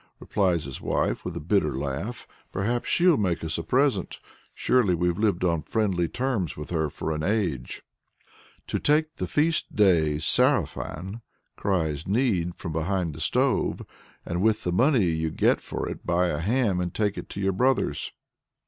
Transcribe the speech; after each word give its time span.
replies 0.19 0.63
his 0.65 0.81
wife 0.81 1.23
with 1.23 1.37
a 1.37 1.39
bitter 1.39 1.75
laugh. 1.77 2.25
"Perhaps 2.51 2.89
she'll 2.89 3.17
make 3.17 3.43
us 3.43 3.59
a 3.59 3.63
present. 3.63 4.19
Surely 4.55 4.95
we've 4.95 5.19
lived 5.19 5.43
on 5.43 5.61
friendly 5.61 6.07
terms 6.07 6.57
with 6.57 6.71
her 6.71 6.89
for 6.89 7.11
an 7.13 7.21
age!" 7.21 7.83
"Take 8.65 9.17
the 9.17 9.27
feast 9.27 9.75
day 9.75 10.17
sarafan," 10.17 11.21
cries 11.55 12.07
Need 12.07 12.55
from 12.55 12.71
behind 12.73 13.13
the 13.13 13.21
stove; 13.21 13.83
"and 14.25 14.41
with 14.41 14.63
the 14.63 14.71
money 14.71 15.05
you 15.05 15.29
get 15.29 15.61
for 15.61 15.87
it 15.87 16.03
buy 16.03 16.29
a 16.29 16.39
ham 16.39 16.79
and 16.79 16.91
take 16.91 17.15
it 17.15 17.29
to 17.29 17.39
your 17.39 17.53
brother's." 17.53 18.11